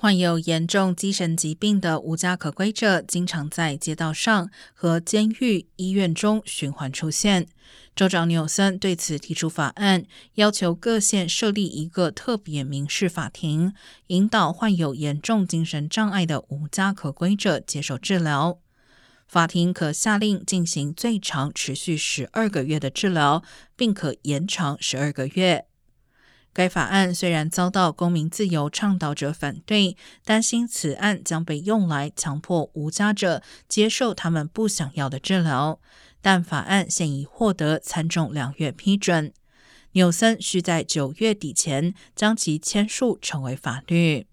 [0.00, 7.48] 患有严重精神疾病的无家可归者，经常在街道上和监狱、医院中循环出现。
[7.96, 13.72] 州长纽森对此提出法案，要求各县设立一个特别民事法庭，
[14.06, 18.60] 引导患有严重精神障碍的无家可归者接受治疗。
[19.26, 23.42] 法庭可下令进行最长持续十二个月的治疗，
[23.74, 25.64] 并可延长十二个月。
[26.58, 35.78] 该法案虽然遭到公民自由倡导者反对，担心此案将被用来强迫无家者接受他们不想要的治疗，
[36.20, 39.32] 但法案现已获得参众两院批准。
[39.92, 44.26] 纽森需在九月底前将其签署成为法律。